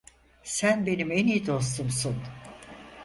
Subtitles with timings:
[0.43, 2.15] Sen benim en iyi dostumsun.